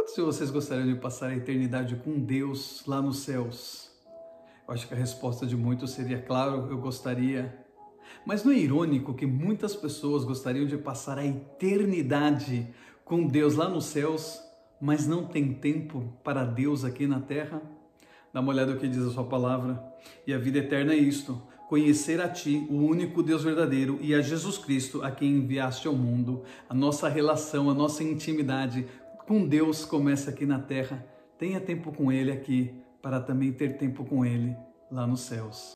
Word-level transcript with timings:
Quantos 0.00 0.14
de 0.14 0.22
vocês 0.22 0.50
gostariam 0.50 0.86
de 0.86 0.98
passar 0.98 1.28
a 1.28 1.36
eternidade 1.36 1.94
com 1.96 2.18
Deus 2.18 2.82
lá 2.86 3.02
nos 3.02 3.18
céus? 3.18 3.90
Eu 4.66 4.72
acho 4.72 4.88
que 4.88 4.94
a 4.94 4.96
resposta 4.96 5.44
de 5.46 5.54
muitos 5.54 5.90
seria 5.90 6.18
claro, 6.18 6.68
eu 6.70 6.78
gostaria. 6.78 7.54
Mas 8.24 8.42
não 8.42 8.50
é 8.50 8.56
irônico 8.56 9.12
que 9.12 9.26
muitas 9.26 9.76
pessoas 9.76 10.24
gostariam 10.24 10.64
de 10.64 10.78
passar 10.78 11.18
a 11.18 11.26
eternidade 11.26 12.66
com 13.04 13.26
Deus 13.26 13.56
lá 13.56 13.68
nos 13.68 13.84
céus, 13.84 14.40
mas 14.80 15.06
não 15.06 15.26
tem 15.26 15.52
tempo 15.52 16.10
para 16.24 16.46
Deus 16.46 16.82
aqui 16.82 17.06
na 17.06 17.20
terra? 17.20 17.60
Dá 18.32 18.40
uma 18.40 18.52
olhada 18.52 18.72
no 18.72 18.80
que 18.80 18.88
diz 18.88 19.02
a 19.02 19.10
sua 19.10 19.24
palavra. 19.24 19.84
E 20.26 20.32
a 20.32 20.38
vida 20.38 20.60
eterna 20.60 20.94
é 20.94 20.96
isto: 20.96 21.42
conhecer 21.68 22.22
a 22.22 22.28
Ti, 22.28 22.66
o 22.70 22.76
único 22.76 23.22
Deus 23.22 23.44
verdadeiro, 23.44 23.98
e 24.00 24.14
a 24.14 24.22
Jesus 24.22 24.56
Cristo, 24.56 25.02
a 25.02 25.10
quem 25.10 25.32
enviaste 25.32 25.86
ao 25.86 25.94
mundo. 25.94 26.42
A 26.70 26.72
nossa 26.72 27.06
relação, 27.06 27.68
a 27.68 27.74
nossa 27.74 28.02
intimidade 28.02 28.88
com 29.30 29.46
Deus 29.46 29.84
começa 29.84 30.28
aqui 30.30 30.44
na 30.44 30.58
terra. 30.58 31.06
Tenha 31.38 31.60
tempo 31.60 31.92
com 31.92 32.10
Ele 32.10 32.32
aqui, 32.32 32.74
para 33.00 33.20
também 33.20 33.52
ter 33.52 33.78
tempo 33.78 34.04
com 34.04 34.26
Ele 34.26 34.56
lá 34.90 35.06
nos 35.06 35.20
céus. 35.20 35.68